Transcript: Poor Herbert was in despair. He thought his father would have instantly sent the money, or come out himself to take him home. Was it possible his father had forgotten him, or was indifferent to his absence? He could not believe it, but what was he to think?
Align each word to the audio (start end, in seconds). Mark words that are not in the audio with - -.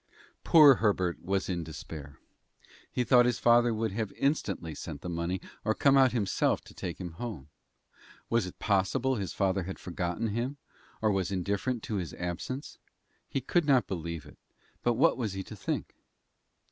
Poor 0.43 0.77
Herbert 0.77 1.23
was 1.23 1.47
in 1.47 1.63
despair. 1.63 2.17
He 2.91 3.03
thought 3.03 3.27
his 3.27 3.37
father 3.37 3.71
would 3.71 3.91
have 3.91 4.11
instantly 4.13 4.73
sent 4.73 5.01
the 5.01 5.09
money, 5.09 5.39
or 5.63 5.75
come 5.75 5.95
out 5.95 6.11
himself 6.11 6.61
to 6.61 6.73
take 6.73 6.99
him 6.99 7.11
home. 7.11 7.49
Was 8.27 8.47
it 8.47 8.57
possible 8.57 9.17
his 9.17 9.31
father 9.31 9.61
had 9.65 9.77
forgotten 9.77 10.29
him, 10.29 10.57
or 11.03 11.11
was 11.11 11.31
indifferent 11.31 11.83
to 11.83 11.97
his 11.97 12.15
absence? 12.15 12.79
He 13.29 13.41
could 13.41 13.65
not 13.65 13.85
believe 13.85 14.25
it, 14.25 14.39
but 14.81 14.95
what 14.95 15.17
was 15.17 15.33
he 15.33 15.43
to 15.43 15.55
think? 15.55 15.93